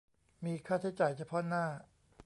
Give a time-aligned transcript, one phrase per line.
[0.45, 1.65] มีค่าใช้จ่ายเฉพาะหน้า